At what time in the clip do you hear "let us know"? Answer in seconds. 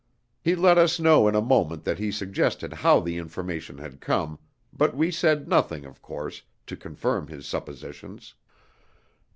0.55-1.27